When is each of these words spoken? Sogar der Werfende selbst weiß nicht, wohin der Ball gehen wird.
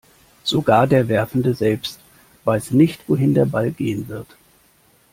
Sogar 0.43 0.87
der 0.87 1.07
Werfende 1.09 1.53
selbst 1.53 1.99
weiß 2.43 2.71
nicht, 2.71 3.07
wohin 3.07 3.35
der 3.35 3.45
Ball 3.45 3.69
gehen 3.71 4.07
wird. 4.07 4.35